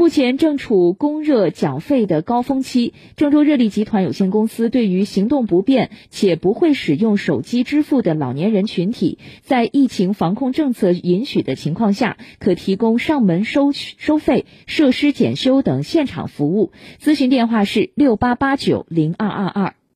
[0.00, 16.72] 目前正处供热缴费的高峰期郑州热力集团有限公司对于行动不便且不会使用手机支付的老年人群体在疫情防控政策允许的情况下可提供上门收收费设施检修等现场服务。
[16.98, 19.79] 咨询电话是六八八九零二二二。